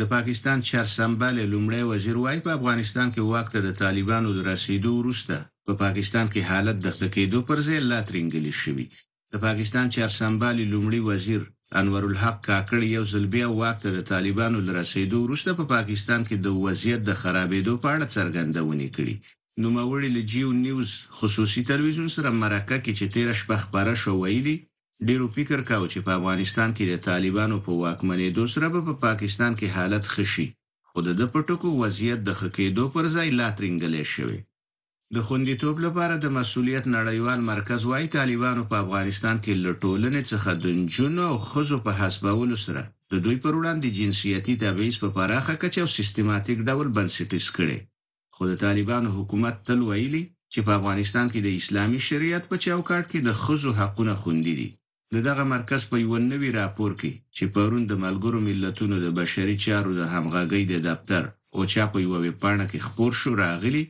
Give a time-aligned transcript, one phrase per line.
[0.00, 5.34] د پاکستان چهارشنبه لومړی وزیر وای په افغانستان کې وخت د طالبانو د رسیدو وروسته
[5.66, 8.86] په پاکستان کې حالت د ځکېدو پر ځای لا ترنګلی شوی
[9.32, 11.40] د پاکستان چهارشنبه لومړی وزیر
[11.80, 16.36] انور الحق کاکړ یو ځل بیا وخت د طالبانو د رسیدو وروسته په پاکستان کې
[16.38, 19.16] د وضعیت د خرابېدو په اړه څرګندونه کړې
[19.60, 20.88] نو موري له جیو نیوز
[21.18, 24.56] خصوصي تلویزیون سره مرکه کې چې تیر شپه خبره شوې ده
[25.08, 29.52] ډیرو فکر کاوه چې په افغانستان کې د طالبانو په واکمنۍ دوسر به په پاکستان
[29.58, 30.44] کې حالت خشي
[30.88, 34.38] خو د پټکو وضعیت د خکېدو پر ځای لا ترنګلې شوی
[35.14, 40.66] د خوندیتوب لپاره د مسولیت نړیوال مرکز وايي طالبانو په افغانستان کې لټولنې څخه د
[40.94, 45.80] جنونو او خزو په حسابولو سره د دوی پر وړاندې جنسیتي تبعیض په پراخه کچه
[45.84, 47.78] او سیستماتیک ډول بنسټیز کړي
[48.34, 50.22] خو د طالبانو حکومت تل ویلي
[50.52, 54.70] چې په افغانستان کې د اسلامي شریعت په چوکاټ کې د خزو حقونه خوندي دي
[55.16, 59.56] د دغه مرکز په یو نوي راپور کې چې پرون د ملګرو ملتونو د بشري
[59.64, 61.22] چارو د همغږي د دفتر
[61.54, 63.84] او چا په یو وی پاڼه کې خبر شو راغلی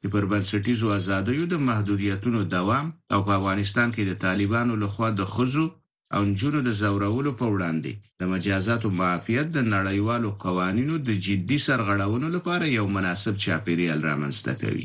[0.00, 5.22] چې پر بنسټیزو ازادیو د محدودیتونو دوام او په افغانستان کې د طالبانو لخوا د
[5.34, 5.66] خزو
[6.14, 12.28] او نجونو د زورولو په وړاندې د مجازاتو معافیت د نړیوالو قوانینو د جدي سرغړونو
[12.36, 14.84] لپاره یو مناسب چاپیریال رامنځته کوي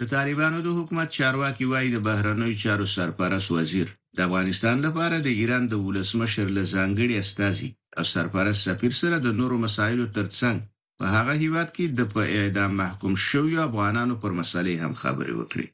[0.00, 5.28] د طالبانو د حکومت چارواکي وایي د بهرنوي چارو سرپرست وزیر د افغانستان لپاره د
[5.40, 10.58] ایران د ولسمشر له ځانګړي استاذي او سرپرست سفیر سره د نورو مسایلو ترڅنګ
[10.98, 15.66] په هغه هیات کې د په اعدام محکوم شویو افغانانو پر مسلې هم خبرې وکړي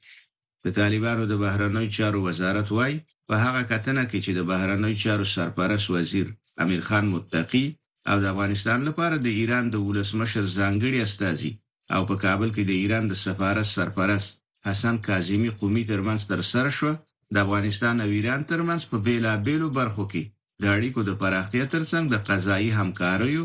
[0.64, 2.96] د طالبانو د بهرنوي چارو وزارت وایي
[3.28, 6.26] په هغه کتنه کې چې د بهرنوي چارو سرپرست وزیر
[6.64, 7.66] امیر خان متقی
[8.10, 11.52] او د افغانستان لپاره د ایران د ولسمشر ځانګړي استاذي
[11.94, 14.28] او په کابل کې د ایران د سفارت سرپرست
[14.66, 16.92] حسن کاظمی قومي ترمنځ تر سره شو
[17.34, 20.22] د افغانستان او ایران ترمنځ په بیلابېلو برخو کې
[20.62, 23.44] د اړیکو د پراختیا ترڅنګ د قضایي همکاریو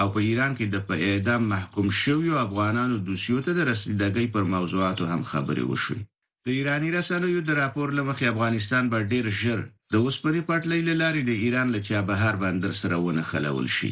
[0.00, 4.44] او په ایران کې د په اعدام محکوم شویو افغانانو دوسیو ته د رسیدګۍ پر
[4.54, 6.02] موضوعاتو هم خبرې وشوې
[6.46, 9.60] د ایرانی رسنیو د راپور لمخې افغانستان به ډیر ژر
[9.92, 13.90] د اوسپنې پټلۍ لارې د ایران له چابهار بندر سره ونه خلول شي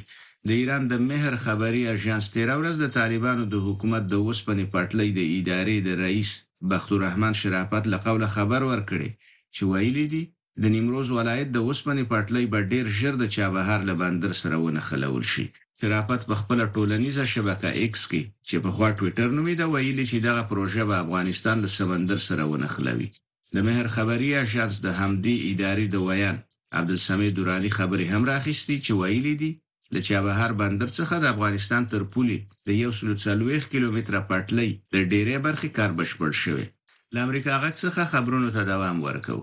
[0.48, 5.08] د ایران د مهر خبري اژانس تیر ورځ د طالبانو د حکومت د اوسپنې پټلۍ
[5.18, 6.30] د ادارې د رئیس
[6.69, 9.09] بخت الرحمن شرافت له قوله خبر ورکړي
[9.54, 10.22] چې ویلي دي
[10.62, 15.25] د نیمروز ولایت د اوسپنې پټلۍ په ډیر ژر د چابهار له بندر سره ونخلول
[15.32, 15.47] شي
[15.81, 20.43] شرافت په خپل ټولنیزه شبکه ایکس کې چې په خوا ټوئیټر نومیده ویلي چې دغه
[20.50, 23.09] پروژه به افغانستان له سمندر سره ونخلوي
[23.54, 26.37] د مهر خبري اژانس د همدې ادارې د ویان
[26.78, 29.50] عبدالسمید درانی خبري هم راخستی چې ویلي دي
[29.94, 35.68] د چابهار بندر څخه د افغانستان تر پولې د 140 کیلومتره پټلۍ د ډیرې برخې
[35.78, 36.66] کار بشپړ شوی
[37.12, 39.38] د امریکا غږ څخه خبرونو ته دوام ورکو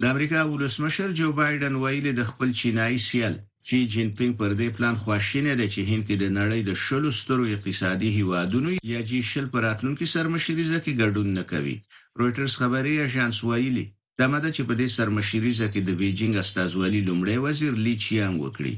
[0.00, 3.34] د امریکا ولسمشر جو بایدن ویلي د خپل چینای سیال
[3.66, 7.10] چی جین پینګ پر دې پلان خوشینه ده چې هند کې د نړۍ د شلو
[7.20, 11.76] سترو اقتصادي هیوادونو یا جی شل پراتلونکو سرمشریزه کې ګډون نه کوي
[12.20, 13.84] رويټرز خبري اژانس ویلي
[14.18, 18.74] دا مده چې په دې سرمشریزه کې د بیجینګ استازولي لومړی وزیر لی چیانګ وکړي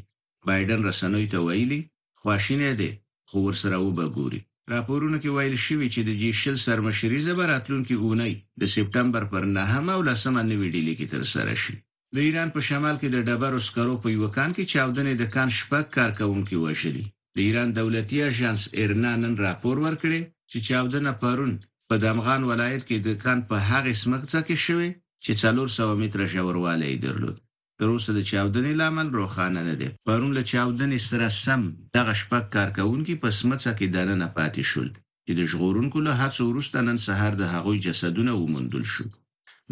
[0.48, 1.80] بایدن رسنوي ته ویلي
[2.20, 2.90] خواشینه دي
[3.28, 4.40] خو ورسره وبګوري
[4.74, 9.42] راپورونه کې ویل شوی چې د جی شل سرمشري زبراتلون کې اونۍ د سپټمبر پر
[9.58, 11.74] 9 او 10 باندې ویډیلې کې تر سره شي
[12.14, 15.48] د ایران په شمال کې د ډبرو سکرو په یو کان کې چاودنې د کان
[15.60, 17.04] شپږ کارکونکو وشلي
[17.36, 20.20] د ایران دولتي اژانس ارنانن راپور ورکړي
[20.50, 21.52] چې چاودنه پرون
[21.88, 24.86] په دمغان ولایت کې د کان په هغه سمڅه کې شوه
[25.24, 27.36] چې 400 متره ژوروالی درلود
[27.80, 31.60] تر اوسه د چاودنې لامل روښانه نه دی پرون له چاودنې سره سم
[31.96, 34.88] دغه شپږ کارکونکو په سمڅه کې دننه پاتې شول
[35.26, 39.06] چې د ژغورونکو له هڅو وروسته نن سهار د هغوی جسدونه وموندل شو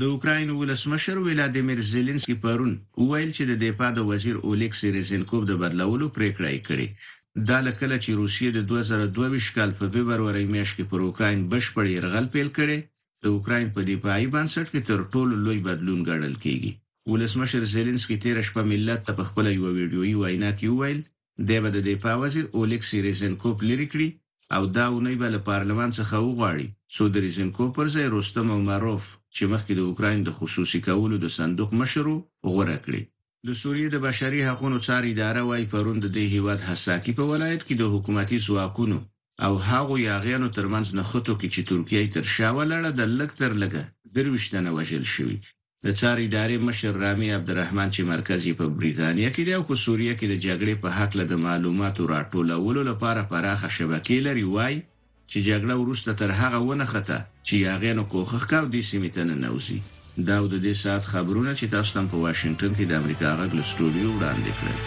[0.01, 2.73] د اوکراین ولسمشر ولادیمیر زيلنسکي پرون
[3.03, 6.89] وویل چې د دفاع د وزیر اولکسي ريزنکوف د بدلولو پریکړه یې کړې
[7.49, 12.27] دا لکه چې روسیې د 2022 کال په فبرवरी میاشت کې پر اوکراین بشپړ يرغل
[12.37, 12.79] پیل کړي
[13.23, 16.73] د اوکراین په دفاعي بنسټ کې تر ټولو لوی بدلون ګڼل کیږي
[17.11, 21.01] ولسمشر زيلنسکي تیر شپه ملت ته په خپل یو ویډیويي وینا کې وویل
[21.49, 24.09] د بده د پاوزر اولکسي ریزنکوپ لری کړی
[24.59, 26.67] او دا ونی بل پارلمان څخه وغواړي
[26.97, 29.07] څو د ریزنکوپ پر ځای رستم عمروف
[29.37, 32.17] چې مخکې د اوکرين د خصوصي کولو د صندوق مشرو
[32.53, 33.03] غوړه کړی
[33.47, 37.75] د سوریې د بشري حقوقو څار اداره وايي پروند د هیواد حساکی په ولایت کې
[37.83, 38.99] د حکومتي ځواکونو
[39.47, 43.83] او هغه یاغیانو ترمنځ نخټو کې چې ترکیه تر شا ولاړه د لکتر لګه
[44.19, 45.39] دروښتنه وشل شوې
[45.87, 50.15] د څار ادارې مشر رامي عبدالرحمن چې مرکزی په بریتانیا کې دی او کو سوریه
[50.21, 54.75] کې د جګړې په حق له معلوماتو راټولولو لپاره پراخه شبکې لري وای
[55.31, 57.19] چې جګړه ورسته تر هغه ونه خته
[57.49, 59.79] چې هغه نو کوخخ کاو د سیمې ته نه نوزي
[60.29, 63.65] دا د دې سات خبرونه چې تاسو تم په واشنگټن کې د امریکا غږ له
[63.71, 64.79] سټوډیو وړاندې کړل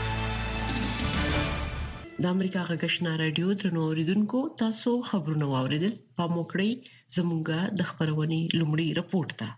[2.23, 6.69] د امریکا غږشنا رادیو ترنو اوریدونکو تاسو خبرونه واوریدل په موکړی
[7.17, 9.49] زموږه د خبرونې لومړی رپورت ده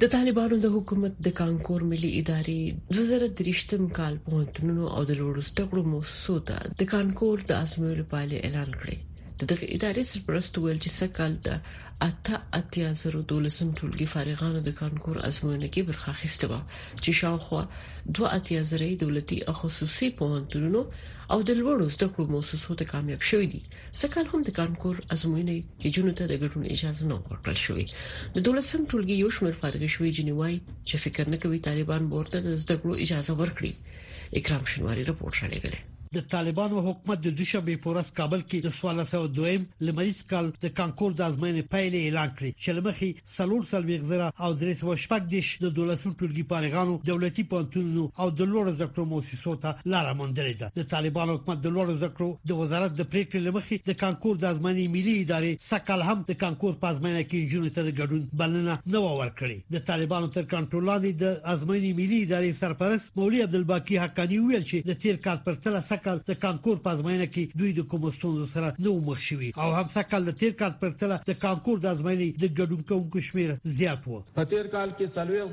[0.00, 2.60] د طالبانو د حکومت د کانکور ملي ادارې
[2.94, 8.08] 2023م کال په هنتونو او د لوړو زده کړو موسسو ته د کانکور د آزمویلو
[8.12, 8.96] پایلې اعلان کړې
[9.42, 11.48] د دغه ادارې سرپرست ویل چې سکهال د
[12.08, 16.54] اته اتیا زر دولسم ټولګي فارغانو د کانکور ازموینه کې برخه اخیسته و
[17.02, 17.62] چې شاوخوا
[18.18, 20.80] دوه اتیا زر دولتي او خصوصي پوهنتونونو
[21.32, 23.60] او د لوړو زده کړو مؤسسو ته کامیاب شوې دي
[24.02, 27.84] سکهال هم د کانکور ازموینه کې جنو ته د ګډون اجازه نه ورکړل شوې
[28.36, 30.54] د دولسم ټولګي یو شمېر فارغ شوې جنوای
[30.88, 33.72] چې فکر نه کوي طالبان بورته د زده کړو اجازه ورکړي
[34.40, 35.80] اکرام شنواری راپور شریکله
[36.16, 41.22] د طالبانو حکومت د دوشنبه پورس کابل کې د 1902 لمریز کال د کانکور د
[41.26, 45.72] ازمنې پایلې اعلان کړې چې لمخي سلور سلويغ زرا او درې سو شپږ دیش د
[45.78, 50.82] دولسم ټولګي پارغانو دولتي پانتونو او د لوړ زده کړو مؤسسو ته لار موندلې ده
[50.82, 54.46] د طالبانو حکومت د لوړ زده کړو د وزارت د پریکړې لمخي د کانکور د
[54.52, 59.04] ازمنې ملي ادارې سکل هم د کانکور پازمنه کې جوړې ته د ګډون بلنه نه
[59.06, 64.68] ورکړې د طالبانو تر کنټرول لاندې د ازمنې ملي ادارې سرپرست مولوی عبدالباقی حقانی ویل
[64.70, 68.46] چې د تیر کال پرتله کال د کانکور په ازماینه کې دوی د کوم ستونزو
[68.52, 71.86] سره نه مخ شوي او همسا کال د تیر کال پر تل د کانکور د
[71.92, 74.08] ازماینې د ګډون کوونکو شمیر زیات و
[74.38, 75.06] په تیر کال کې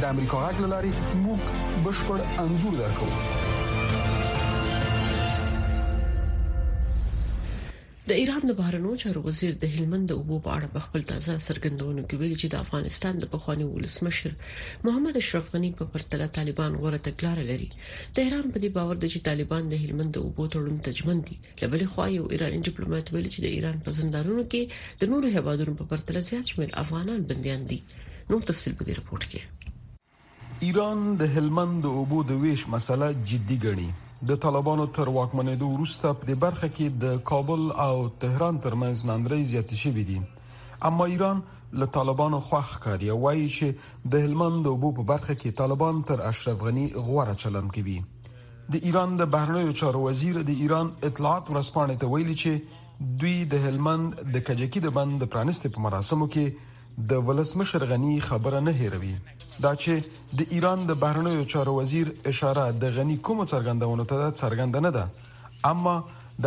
[0.00, 0.90] د امریکا غږ لاري
[1.26, 1.38] موږ
[1.84, 3.14] بشپړ انزور درکوو
[8.10, 11.34] د ایران د بهرنیو چارو وزیر د هلمند د اوبو په اړه په خپل تازه
[11.48, 14.32] سرګندونو کې ویلي چې د افغانستان د پخواني ولسمشر
[14.86, 17.68] محمد اشرف غنی په پرتله طالبان غوړه تګلار لري
[18.16, 21.82] تهران په دې باور دی چې طالبان د هلمند د اوبو تړون تجمن دي لبل
[21.94, 24.62] خو یو ایراني ډیپلوماټ ویلي چې د ایران په زندانونو کې
[25.00, 27.78] د نورو هوادونو په پرتله زیات شمېر افغانان بنديان دي
[28.30, 33.60] نو تفصیل په دې رپورت کې ایران د هلمند د اوبو د ویش مسله جدي
[33.70, 33.90] ګڼي
[34.28, 39.44] د طالبانو تر واکمنېدو وروسته په دې برخه کې د کابل او تهران ترمنځ ناندري
[39.52, 40.16] زیات شوې دي
[40.88, 41.40] اما ایران
[41.82, 46.24] له طالبانو خوخ کاری وایي چې د هلمند او بو په برخه کې طالبان تر
[46.32, 47.96] اشرف غنی غوړه چلند کوي
[48.74, 53.64] د ایران د بهرنیو چارو وزیر د ایران اطلاعات ورسپانه ته ویلي چې دوی د
[53.68, 56.69] هلمند د کجکی د بند پرانستې په مراسمو کې
[57.08, 59.12] د ولسمشر غنی خبره نه هیروي
[59.64, 64.80] دا چې د ایران د بهرنیو چارو وزیر اشاره د غنی کوم څرګندونه ته څرګند
[64.86, 65.94] نه ده اما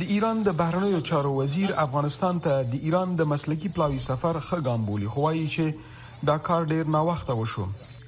[0.00, 4.84] د ایران د بهرنیو چارو وزیر افغانستان ته د ایران د مسلکی پلاوی سفر خګام
[4.88, 7.64] بولی خوایي چې دا کار ډیر ناوخته وشو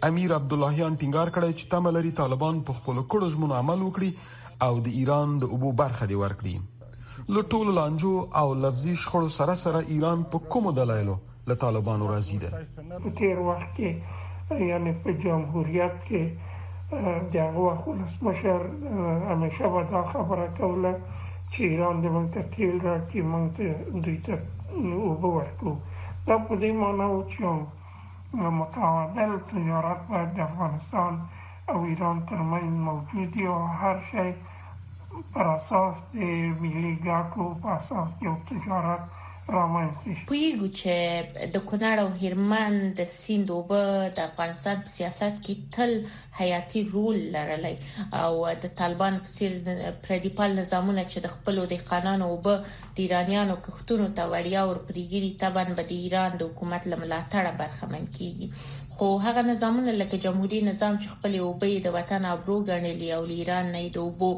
[0.08, 4.84] امیر عبد اللهیان ټینګار کړی چې تملري طالبان په خپل کړو ژمن عمل وکړي او
[4.88, 8.12] د ایران د اوبو برخه دی ورکړي لټول لانجو
[8.42, 11.16] او لفظي شخړو سره سره ایران په کوم دلایلو
[11.52, 16.48] له طالبانو راضي ده په تیر وخت کې یعنی په جمهوریت کې
[17.32, 18.60] د هغه وخت ولسمشر
[19.30, 20.92] همیشه به دا خبره کوله
[21.52, 23.66] چې ایران د موږ ته تیل راکړي موږ ته
[24.04, 24.34] دوی ته
[25.06, 25.74] اوبه ورکړو
[26.26, 27.40] دا په دې معنا و چې
[28.60, 31.12] متعادل تجارت باید د افغانستان
[31.72, 34.28] او ایران ترمنځ موجود وي او هر شی
[35.32, 36.16] پر اساس د
[36.62, 39.02] ملي ګټو په اساس یو تجارت
[39.58, 40.94] رامنځته شي پویګو چې
[41.54, 43.82] د کونړ او هرمند د سیند اوبه
[44.18, 45.92] د افغانستان په سیاست کې تل
[46.40, 47.72] حیاتي رول لرلی
[48.22, 48.32] او
[48.64, 49.52] د طالبان په سیر
[50.06, 52.54] پردیپال نظامونه چې د خپل د قانون اوبه
[52.94, 58.04] د ایرانیانو کښتونو ته وړیا او پرګری تبن به د ایران د حکومت لملاتړه برخمن
[58.18, 58.46] کیږي
[59.00, 63.70] خو هغه نظامونه لکه جمهوریت نظام چې خپل اوبې د وطن ابرو ګڼلې او ایران
[63.76, 64.28] نه د اوبو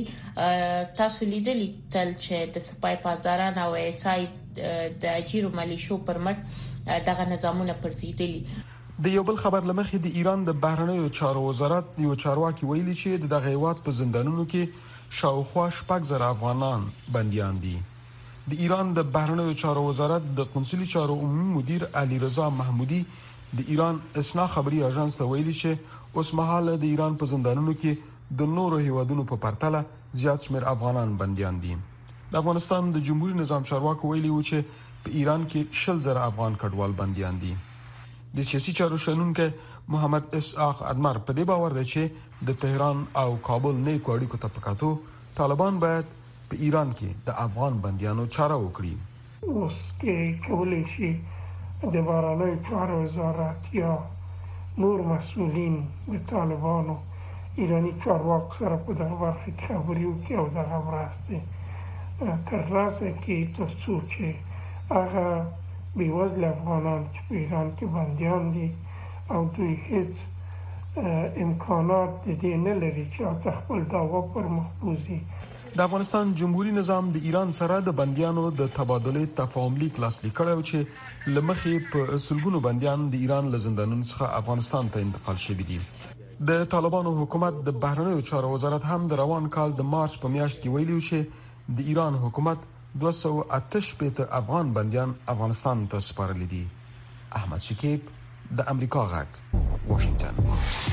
[1.02, 4.26] تاسو لیدلی تل چې د سپای بازاران او ایسای
[4.58, 8.60] د اجیرو ملیشو پرمټ دغه نظامونه پرځېدلی
[9.08, 13.30] د یو بل خبر لمخې د ایران د بهرنیو چارو وزارت یو چارواکي ویلي چې
[13.38, 17.76] دغه هیواد په زندانونو کې شاوخوا شپږ زره افغانان بنديان دي
[18.50, 22.98] د ایران د بهرنیو چارو وزارت د قونسلي چارو عمومي مدیر علي رضا محمودي
[23.58, 28.42] د ایران اسنا خبري اژانس ته ویلي چې اوس مهاله د ایران په زندانونو کې
[28.42, 29.80] د نورو هیوادونو په پرتله
[30.24, 31.76] زیات شمیر افغانان بنديان دي
[32.32, 36.58] د افغانستان د جمهوریت نظام چارواکو ویلي و چې په ایران کې شل زره افغان
[36.64, 37.52] کډوال بنديان دي
[38.36, 39.46] د سیاسي چارو شنونکو
[39.96, 44.42] محمد اسحاق ادمر په دې باور دی چې د تهران او کابل نه کوړی کو
[44.44, 44.92] ته پکاتو
[45.40, 46.12] طالبان باید
[46.48, 48.94] په ایران کې د افغان بنديانو چاره وکړي
[49.50, 51.10] اوس کې کولای شي
[51.94, 53.92] د بارنۍ چارو وزارت یا
[54.82, 55.74] نور مسولین
[56.12, 56.94] د طالبانو
[57.60, 61.36] ایرانی چارواکو سره په دغه برخه کې خبرې وکړي او دغه مرسته
[62.50, 64.26] ترلاسه کړي ترڅو چې
[64.96, 65.26] هغه
[65.96, 68.68] بیوزله افغانان چې په ایران کې بنديان دي
[69.34, 70.12] او دوی هیڅ
[71.44, 73.20] امکانات د دې نه لري چې
[73.58, 75.20] خپل داوا پر مخبوزي
[75.76, 80.62] د افغانستان جمهوریت نظام د ایران سره د بنديانو د تبادله تفاهم لیک لاسلیک کړو
[80.68, 85.78] چې لمخې په سلګونو بنديان د ایران لزندانونو څخه افغانستان ته انتقال شوه دي
[86.52, 90.62] د طالبانو حکومت د بهرنیو چارو وزارت هم د روان کال د مارچ په میاشت
[90.62, 92.72] کې ویلو چې د ایران حکومت
[93.10, 96.62] 208 افغان بنديان افغانستان ته سپارل دي
[97.42, 98.14] احمد شکیب
[98.60, 100.92] د امریکا غږ واشنگتن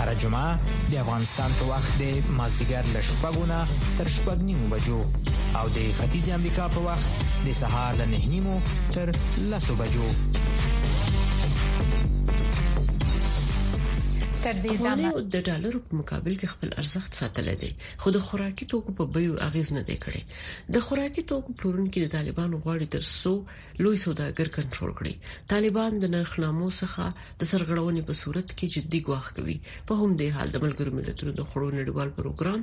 [0.00, 0.56] هر جمعه
[0.90, 2.04] د افغانستان په وخت د
[2.38, 3.58] مازیګر له شپږونه
[3.98, 5.00] تر شپږ نیمو بجو
[5.58, 7.08] او د ختیځ امریکا په وخت
[7.46, 8.56] د سهار له نه نیمو
[8.96, 9.06] تر
[9.52, 10.08] لسو بجو
[14.44, 17.68] تر دې دمه د ډالر په مقابل کې خپل ارزښت ساتل دي
[18.02, 20.22] خو د خوراکي توکو په بیو اغیز نه دی کړی
[20.76, 23.32] د خوراکي توکو پلورونکو د طالبانو غواړي تر څو
[23.82, 25.14] لوی سوداګر کنټرول کړي
[25.54, 27.04] طالبان د نرخنامو څخه
[27.42, 29.56] د سرغړونې په صورت کې جدي ګواښ کوي
[29.90, 32.60] په هم دې حال د ملګرو ملتونو د خړو نړیوال پروګرام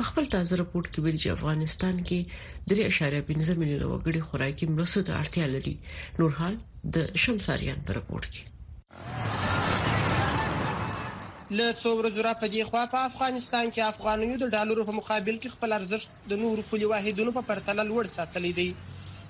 [0.00, 5.22] په خپل تازه راپورټ کې ویلي چې افغانستان کې 3.5 میلیونه وګړي خوراکي مرستو ته
[5.22, 5.74] اړتیا لري
[6.22, 6.54] نور حال
[6.98, 8.44] د شمساریان په راپورټ کې
[11.56, 15.36] ل څو ورځې را په دې خوا په افغانستان کې افغانیو د ډالرو په مقابل
[15.42, 18.64] کې خپل ارزښت د نورو پولي واحدونو په پرتله لوړ ساتلی دی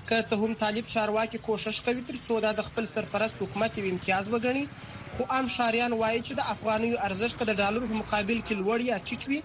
[0.08, 3.84] که څه هم طالب چارواکي کوشش کوي تر څو دا د خپل سرپرست حکومت یو
[3.90, 4.64] امتیاز وګڼي
[5.16, 8.98] خو عام شاریان وایي چې د افغانیو ارزښت د ډالرو په مقابل کې لوړ یا
[9.10, 9.38] چچوي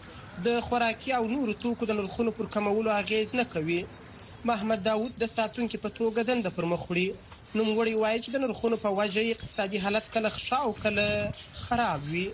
[0.48, 3.76] د خوراکي او نورو توکو د نرخونو پر کمولو اغیز نه کوي
[4.52, 8.82] محمد داوود د ساتونکو په توګه دند پر مخ وړي نوموړی وایي چې د نرخونو
[8.88, 11.06] په وجه اقتصادي حالت کله ښه او کله
[11.62, 12.26] خراب وي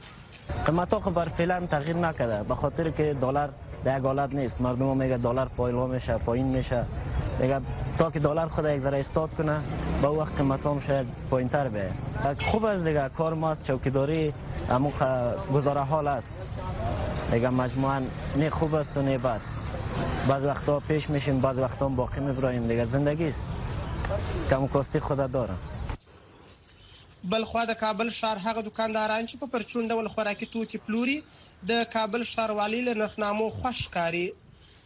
[0.66, 3.50] قیمت ها خب بر فعلا تغییر نکرده به خاطر که دلار
[3.84, 6.84] در یک حالت نیست مردم ها میگه دلار پایلا میشه پایین میشه
[7.40, 7.60] میگه
[7.98, 9.60] تا که دلار خود یک ذره استاد کنه
[10.02, 11.92] با وقت قیمت هم شاید پایین تر بیه
[12.40, 14.34] خوب است دیگه کار ماست چوکیداری
[14.70, 14.92] اما
[15.54, 16.40] گزاره حال است
[17.32, 18.02] دیگه مجموعا
[18.38, 19.42] نه خوب است و نه بد
[20.28, 23.50] بعض وقتا پیش میشیم بعض وقتا باقی میبراییم دیگه زندگی است
[24.50, 25.58] کم کاستی خدا دارم
[27.28, 31.16] بل خو د کابل شهر هغه دکانداران چې په پرچون ډول خوراکي توکي پلوري
[31.72, 34.24] د کابل شهروالي له نرخنامو خوش کاری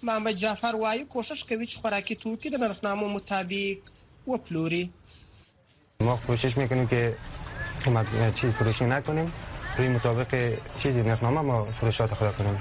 [0.10, 3.92] محمد جعفر وایي کوشش کوي چې خوراکي توکي د نرخنامو مطابق
[4.32, 4.84] وپلوري
[6.12, 7.18] ما کوشش میکنیم که
[8.36, 9.34] چیز فروشی نکنیم
[9.78, 10.36] روی مطابق
[10.84, 12.58] چیزی نرخنامه ما فروشات خدا کنیم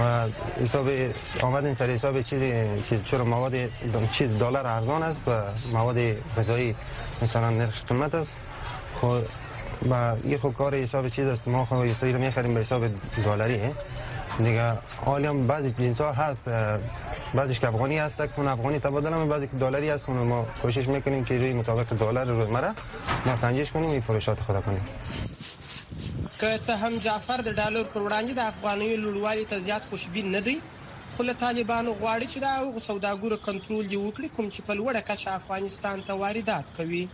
[0.00, 0.28] و
[0.62, 2.50] حساب این سر حساب چیزی
[2.90, 3.52] که چرا مواد
[4.12, 5.30] چیز دلار ارزان است و
[5.72, 5.96] مواد
[6.38, 6.74] غذایی
[7.22, 8.38] مثلا نرخ قیمت است
[9.00, 9.18] خب
[9.90, 12.82] و یه خب کار حساب چیز است ما خب یه رو میخریم به حساب
[13.24, 13.58] دلاری
[14.38, 14.72] دیگه
[15.04, 16.48] حالی هم بعضی جنس ها هست
[17.34, 20.86] بعضیش که افغانی هست که افغانی تبادل هم بعضی که دلاری هست و ما کوشش
[20.88, 22.70] میکنیم که روی مطابق دلار روزمره
[23.26, 24.86] ما سنجش کنیم و فروشات خدا کنیم
[26.40, 30.40] که څه هم جعفر د ډالر پر وړاندې د افغاني لوړوالي ته زیات خوشبین نه
[30.46, 30.60] دی
[31.16, 35.00] خو له طالبانو غواړي چې دا غو سوداګر کنټرول دی وکړي کوم چې په لوړه
[35.10, 37.08] کچه افغانستان ته واردات کوي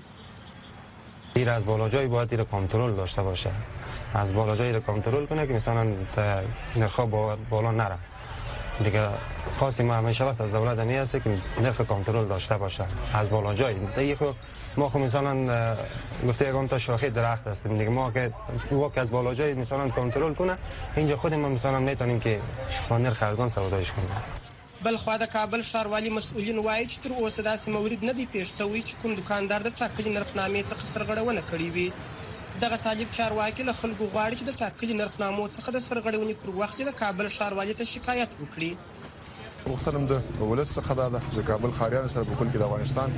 [1.35, 3.53] دیر از جایی باید دیر کنترل داشته باشه
[4.15, 5.87] از جای رو کنترل کنه که مثلا
[6.77, 7.01] نرخ
[7.51, 7.99] بالا نره
[8.85, 9.09] دیگه
[9.61, 12.85] خاصی ما همیشه وقت از دولت همی هست که نرخ کنترل داشته باشه
[13.15, 13.77] از بالا جایی
[14.77, 15.77] ما خب مثلا
[16.27, 18.33] گفته یگام تا شاخه درخت هستیم دیگه ما که
[18.71, 20.57] او که از بالا جای مثلا کنترل کنه
[20.97, 22.41] اینجا خود ما مثلا میتونیم که
[22.89, 24.09] با نرخ ارزان سودایش کنیم
[24.85, 28.47] بل خو د کابل ښاروالي مسؤلین وایي چې تر اوسه داسې مورید نه دی پیښ
[28.59, 31.93] شوی چې کوم دکاندار د ټاکلي نرخنامې څخه سرغړونه کړې وي
[32.61, 36.83] دغه طالب چارواکي له خلکو غواړي چې د ټاکلي نرخنامو څخه د سرغړونې پر وخت
[36.83, 38.73] د کابل ښاروالۍ ته شکایت وکړي
[39.73, 40.13] غوښتنم د
[40.51, 43.09] ولادت څخه دا د کابل خاریان سره په کل کې د افغانستان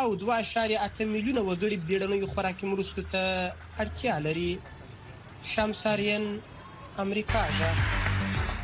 [0.00, 3.24] او 2.8 میلیونه وګړي بیړنۍ خوراکي مرستو ته
[3.82, 4.48] اړتیا لري
[5.56, 6.24] شمساریان
[7.06, 7.70] امریکا ده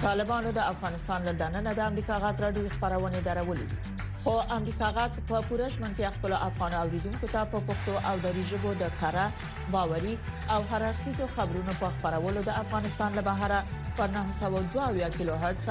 [0.05, 3.79] طالبانو د افغانستان له دننه د امریکا غاټ راډیو خبرونه درولې دي
[4.25, 8.73] خو امریکا غاټ په پورش منځي خپل افغان اوریدونکو ته په پښتو او دری ژبه
[8.83, 9.27] د کارا
[9.75, 10.15] باوري
[10.55, 15.69] او هررخیزو خبرونو په خبرولو د افغانستان له بهره په 902 کیلو هرتز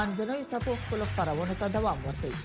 [0.00, 2.38] منځنوي سپو خپل خبرونه ته دوام ورکوي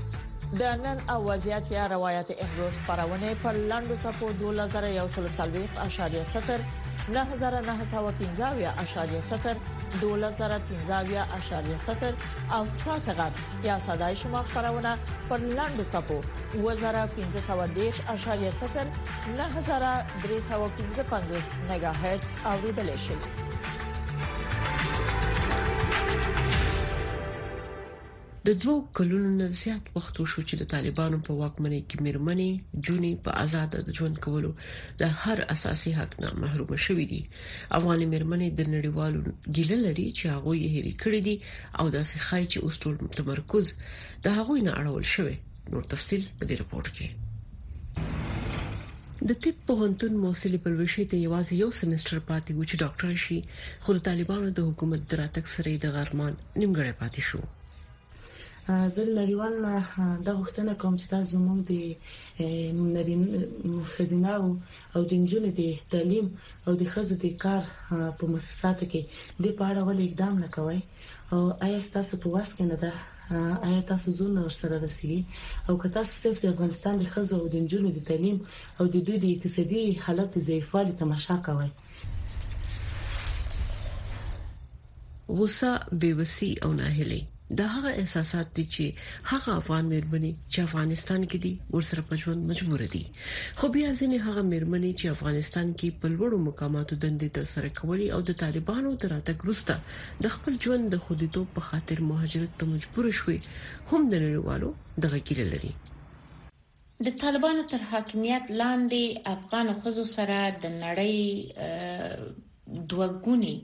[0.58, 4.48] د نن اوازيات یا روایت امروز خبرونه په لاندو صفو 2140.70
[7.14, 9.54] 9915.70
[10.02, 10.42] 2015.70
[12.54, 13.32] او تاسو غږ
[13.64, 14.98] یا صداي شما خبرونه
[15.30, 16.20] پر لاندو صفو
[16.54, 16.60] 2015.70
[19.40, 23.16] 9315.5 میگا هرتز اوریدل شي
[28.46, 32.50] د دوو کلونو نه زیات وخت وشو چې د طالبانو په واکمنۍ کې مېرمنې
[32.86, 34.50] جونې په آزاد ژوند کولو
[35.00, 37.22] د هر اساسي حق نه محروم شوې دي
[37.78, 39.20] افغان مېرمنې د نړیوالو
[39.56, 41.36] ګیله لري چې هغه یې هېرې کړې دي
[41.80, 43.66] او داسې ښایي چې اوس ټول تمرکز
[44.28, 45.36] د هغه نه اړول شوی
[45.72, 47.08] نور تفصيل په دې رپورت کې
[49.32, 53.38] د طب پوهنتون موصلي پلوشي ته یوازې یو سمستر پاتې و چې ډاکټر شي
[53.84, 57.42] خو طالبانو د حکومت دراتک سره د غرمان نیمګړی پاتې شو
[58.68, 59.72] زه نړیوال نه
[60.26, 61.72] دا غوښتنه کوم چې تاسو زموږ د
[63.94, 64.30] خزینه
[64.94, 66.26] او د نجونو د تعلیم
[66.66, 67.62] او د خزو د کار
[68.16, 69.02] په مؤسساتو کې
[69.42, 70.80] د پاړه ولې اقدام نکوي
[71.32, 72.92] او آیا تاسو په واسه کې نه ده
[73.68, 75.20] آیا تاسو زونه ورسره رسیدي
[75.68, 78.36] او که تاسو صرف د افغانستان د خزو او د نجونو د تعلیم
[78.78, 81.68] او د دوی د اقتصادي حالت ضعیفاله تماشا کوي
[85.38, 85.70] غوسه
[86.04, 88.84] بیوسی او ناهلی دا هغه احساسات دي چې
[89.32, 93.02] هغه افغان مېرمنې چې افغانستان کې دي ورسره په ژوند مجبور دي
[93.58, 98.06] خو بیا ځینې هغه مېرمنې چې افغانستان کې په لوړو مقاماتو دندې تر سره کولې
[98.14, 99.74] او د طالبانو تر راتګ وروسته
[100.26, 103.38] د خپل ژوند د خوندیتوب په خاطر مهاجرت ته مجبور شوې
[103.90, 104.70] هم د نړیوالو
[105.04, 105.72] دغه کې لري
[107.06, 109.04] د طالبانو تر حاکمیت لاندې
[109.36, 111.16] افغان خزو سره د نړۍ
[112.94, 113.54] دوه ګونی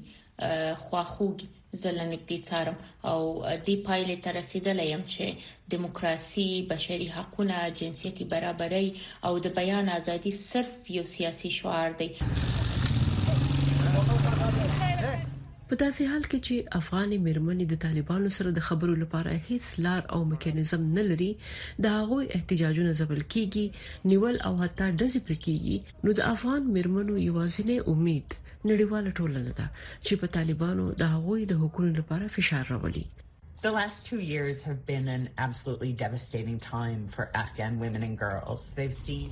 [0.84, 1.48] خواخوږي
[1.80, 2.76] زه له نږدې څارم
[3.10, 3.20] او
[3.66, 5.26] دې پایلې ته رسیدلې يم چې
[5.74, 8.88] دیموکراسي، بشري حقوقونه، جنسيتي برابري
[9.28, 12.08] او د بیان ازادي صرف یو سیاسي شعار دی
[15.68, 20.02] په داسې حال کې چې افغاني مرمنې د طالبانو سره د خبرو لپاره هیڅ لار
[20.16, 21.30] او میکانیزم نه لري
[21.86, 27.14] د هغوی احتجاجونه زبل کیږي نیول او حتی دزې پر کیږي نو د افغان مرمنو
[27.28, 28.36] یوازینی امید
[28.70, 29.66] نړیواله ټولنه ده
[30.06, 33.06] چې په طالبانو د هغوی د حکومت لپاره فشار راولي
[33.68, 38.60] The last two years have been an absolutely devastating time for Afghan women and girls.
[38.78, 39.30] They've seen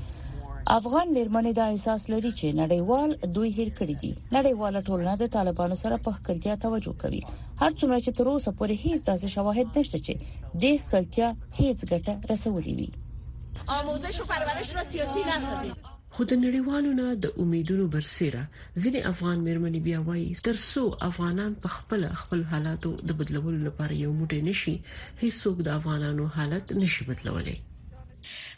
[0.66, 5.74] افغان مېرمنې دا احساس لري چې نړیوال دوی هیر کړی دي نړیوال ټولنه د طالبانو
[5.82, 7.22] سره په خپلتیا توجه کوي
[7.60, 10.14] هر څومره چې تر اوسه پورې هیڅ داسې شواهد نشته چې
[10.62, 16.90] د خپلتیا هیڅ ګټه رسولې وي آموزش او پرورش را سیاسي نسازید خو د نړیوالو
[17.00, 18.42] نه د امیدونو برسيره
[18.82, 24.10] ځینې افغان مېرمنې بیا وایي ترڅو افغانان په خپل خپل حالاتو د بدلولو لپاره یو
[24.20, 24.74] موټی نشي
[25.22, 27.54] هیڅوک د افغانانو حالت نشي بدلولای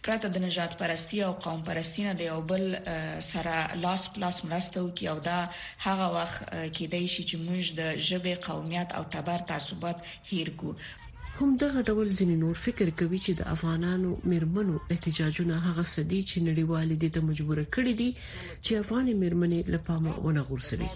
[0.07, 2.65] پراته د نجات پرستی او قوم پرستی نه د یو بل
[3.33, 5.39] سره لاس پلاس مرسته وکي او دا
[5.87, 6.41] هغه وخت
[6.75, 9.99] کې د شي چې موږ د ژبې قومیت او تبر تعصبات
[10.33, 10.71] هیر کو
[11.41, 16.37] هم دغه ډول ځینې نور فکر کوي چې د افغانانو مرمنو احتجاجونه هغه سدي چې
[16.49, 18.09] نړیوال دي ته مجبور کړی دي
[18.65, 20.89] چې افغان مرمنې لپاره ونه غورسوي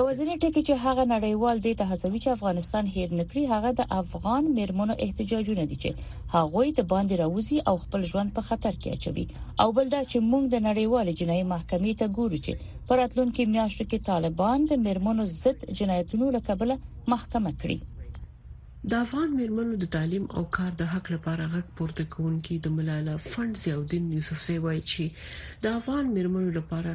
[0.00, 3.82] یو ځینې ټکي چې هغه نړیوال دي ته هڅوي چې افغانستان هیر نکړي هغه د
[4.00, 5.90] افغان مرمنو احتجاجونه دي چې
[6.34, 9.26] هغه د باندې راوځي او خپل ژوند په خطر کې اچوي
[9.64, 12.52] او بل دا چې موږ د نړیوال جنایي محکمې ته ګورو چې
[12.90, 16.76] پراتلونکو میاشتو کې طالبان د مرمنو ضد جنایتونو لکبله
[17.12, 22.56] محکمه کړي د افغان مرمنو د تعلیم او کار د حق لپاره غږ پورته کوونکې
[22.64, 26.94] د ملاله فند زیاودین یوسف سی وایي چې د افغان مرمنو لپاره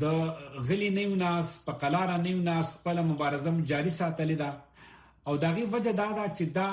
[0.00, 4.50] د غلی نیو ناس په قلار نیو ناس په مبارزه جاری ساتلې ده
[5.30, 6.72] او دغه وجه دا ده چې دا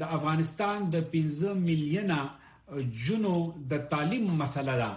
[0.00, 2.18] د افغانستان د 15 میلیونه
[3.04, 3.36] جنو
[3.74, 4.90] د تعلیم مسله ده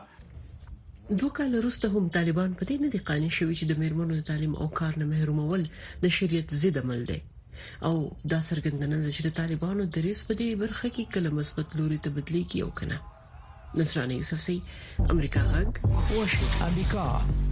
[1.22, 4.28] دوه کال وروسته هم طالبان په دې نه دي قانع شوي چې د میرمنو د
[4.34, 5.62] تعلیم او کار نه محرومول
[6.04, 7.20] د شریعت ضد عمل دی
[7.88, 7.96] او
[8.32, 11.98] دا څرګندونه ده چې د طالبانو د ریس په دې برخه کې کلمه مثبت لوري
[12.08, 12.98] ته بدلي کیو کنه
[13.76, 14.60] نصراني یوسفزي
[15.12, 17.06] امریکا غږ واشنگټن امریکا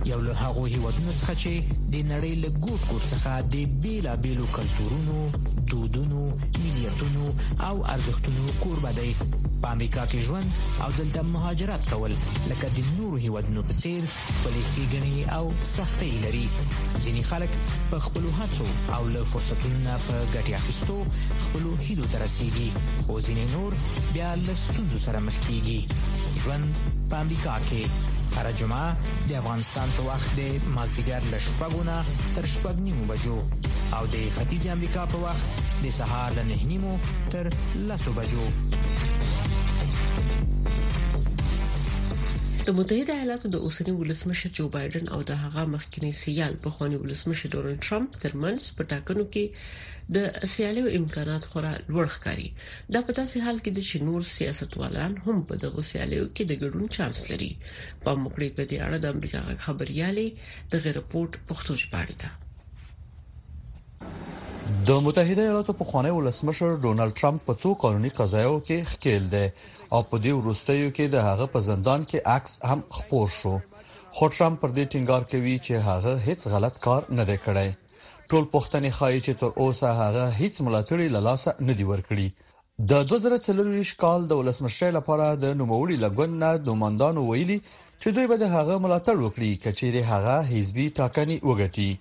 [0.10, 1.52] یو له هغه هیوادونو څخه چې
[1.94, 5.18] د نړۍ له ګوټ ګوټ څخه د بیلابېلو کلتورونو
[5.70, 6.22] دودونو
[6.64, 7.26] ملیتونو
[7.68, 9.10] او ارزښتونو کوربه دی
[9.62, 10.50] په امریکا کې ژوند
[10.84, 12.14] او دلته مهاجرت کول
[12.50, 14.02] لکه د نورو هیوادونو په څیر
[14.44, 15.44] بلې ښېګڼې او
[15.76, 16.46] سختۍ لري
[17.04, 17.52] ځینې خلک
[17.96, 18.68] په خپل هڅو
[19.00, 20.98] او له فرصتونو نه په ګټه اخیستو
[21.50, 22.70] خپل هیلو ته رسیږي
[23.06, 23.72] خو ځینې نور
[24.14, 26.10] بیا له ستونزو سره مخ کیږي
[26.44, 26.66] ژوند
[27.10, 27.82] په امریکا کې
[28.36, 28.88] هر جمعه
[29.30, 31.96] د افغانستان په وخت د مازیګر ل شپږونه
[32.36, 33.38] تر شپږ نیمو بجو
[33.98, 35.46] او د ختیځ امریکا په وخت
[35.86, 36.94] د سهار له نه نیمو
[37.32, 37.46] تر
[37.90, 38.46] لسو بجو
[42.72, 46.98] د متحده ایالاتو د اوسنی ولسمشر جو بایدن او د هغه مخکنی سیال په خوانی
[47.04, 49.46] ولسمشر ډونلډ ټرمپ ترمنځ په ټاکنو کې
[50.16, 52.50] د سیالیو امکانات خورا لوړ ښکاري
[52.94, 56.86] دا په تاسو حال کې د شنور سیاستوالان هم په دغه سیالیو کې د ګډون
[56.98, 57.52] چانس لري
[58.06, 60.28] په مخکړي په دې اړه د امریکا خبريالي
[60.72, 62.30] د غیر رپورت پښتو ژباړي ده
[64.88, 69.42] د متحده ایالاتو په خوانی ولسمشر ډونلډ ټرمپ په څو قانوني قضایاو کې ښکیل دی
[69.94, 73.52] او په دې وروستیو کې د هغه په زندان کې عکس هم خپور شو
[74.16, 77.70] خو ټرمپ پر دې ټینګار کوي چې هغه هیڅ غلط کار نه دی کړی
[78.30, 82.28] ټول پښتني خایي چې تر اوسه هغه هیڅ ملاتړي لاسه نه دی ورکړي
[82.92, 88.38] د 2024 کال د ولسمشر لپاره د نوموړي لګون نه دومندانو ویلي چې دوی به
[88.46, 91.92] د هغه ملاتړ وکړي کچېره هغه حزبي ټاکنې وګټي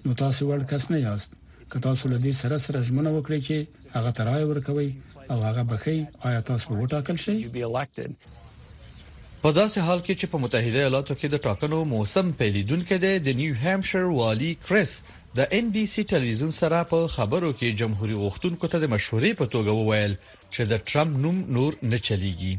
[0.06, 1.30] نو تاسو ورکس نه یاست
[1.72, 3.56] که تاسو لدی سره سره ژمنه وکړئ چې
[3.94, 4.90] هغه ترای ورکوي
[5.30, 5.98] او هغه بخي
[6.28, 7.36] آیا تاسو وټاکل شئ
[9.42, 13.36] په داسې حال کې چې په متحده ایالاتو کې د ټاکنو موسم پیلیدونکو دی د
[13.40, 14.92] نیو هامشر والی کریس
[15.40, 19.46] د ان بي سي ټلویزیون سره په خبرو کې جمهوریت غوښتونکو ته د مشورې په
[19.54, 20.14] توګه وویل
[20.54, 22.54] چې د ټرمپ نوم نور نه چلیږي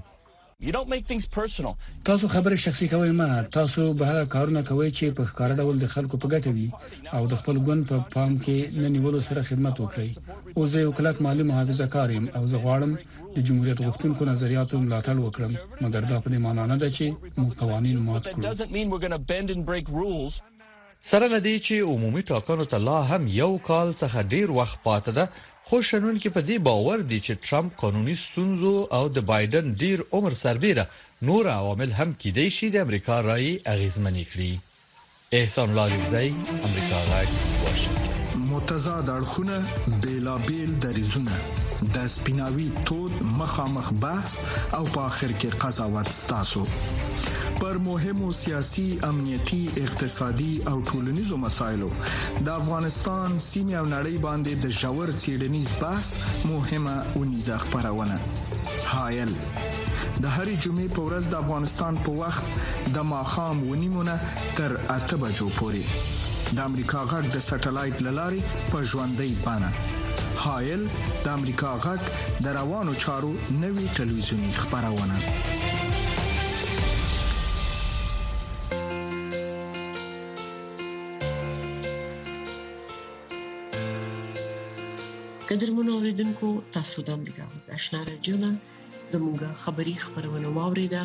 [2.08, 5.86] تاسو خبره شخصي کوي ما تاسو به هغه کارونه کوي چې په ښکار ډول د
[5.96, 6.68] خلکو په ګټه وي
[7.16, 10.10] او د خپل ګوند په پا پام کې نه نیولو سره خدمت وکړي
[10.58, 12.92] او زه یو کلک مالی محافظه کارم او زه غواړم
[13.36, 15.52] د جمهوریت غوښتونکو نظریاتو ملاتړ وکړم
[15.84, 17.06] مګر دا په دې معنی نه ده چې
[17.40, 20.16] موږ قوانين مات کړو
[21.12, 25.26] سره لدی چې عمومي ټاکنو ته لا هم یو کال څخه ډیر وخت پاتې ده
[25.70, 29.98] خو شنن کې په دې باور دي چې ټرمپ قانوني ستونزو او د بایدن ډیر
[30.16, 30.86] عمر سربېره
[31.30, 34.52] نور عوامل هم کېدای شي د امریکا رائے اغیزمنې کړي
[35.42, 36.32] احسان الله رضایی
[36.70, 37.28] امریکا رائے
[37.66, 39.66] واشنگتن متضاد اړخونه
[40.02, 41.32] بیلابیل دریزونه
[41.94, 44.36] د سپیناوي تود مخامخ بحث
[44.80, 46.64] او په اخر کې قضاوت ستاسو
[47.62, 54.78] پر مهمو سیاسي امنيتي اقتصادي او ټولنیزو مسایلو د افغانستان سیمه او نړۍ باندې د
[54.82, 56.14] جوړ سیډنیز بحث
[56.52, 58.20] مهمه او نيزه خبرونه
[58.94, 59.32] هایل
[60.24, 62.44] د هرې جمعې په ورځ د افغانستان په وخت
[63.00, 64.18] د ماخام ونیمونه
[64.62, 69.70] تر اته بجو پورې د امریکا غږ د سټلایټ للارې په ژوندۍ بانه
[70.44, 70.82] هایل
[71.24, 72.02] د امریکا غږ
[72.44, 73.32] د روانو چارو
[73.64, 75.16] نوي ټلویزیونی خبرونه
[85.50, 88.52] قدرمن اوریدونکو تاسو د امریکا غږ آشنا رادیو نه
[89.14, 91.02] زموږه خبری خبرونه واوریده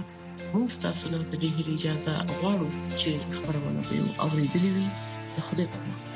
[0.53, 2.69] مو تاسو ته د اجازه غواړو
[3.01, 4.89] چې خبرونه به اوریدلې وي
[5.37, 6.12] 以后对爸妈。